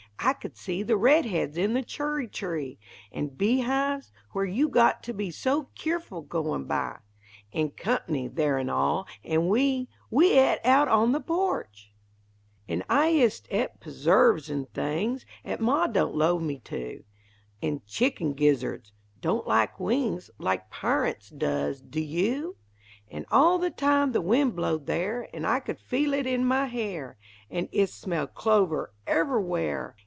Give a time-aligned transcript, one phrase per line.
[0.23, 2.77] I could see The red heads in the churry tree;
[3.11, 6.99] An' bee hives, where you got to be So keerful, goin' by;
[7.51, 9.07] An' "Comp'ny" there an' all!
[9.23, 11.91] an' we We et out on the porch!
[12.67, 17.03] An' I ist et p'surves an' things 'At Ma don't 'low me to
[17.63, 18.91] An' chickun gizzurds
[19.21, 21.81] (don't like wings Like Parunts does!
[21.81, 22.57] do you?)
[23.09, 26.67] An' all the time, the wind blowed there, An' I could feel it in my
[26.67, 27.17] hair,
[27.49, 29.95] An' ist smell clover _ever'_where!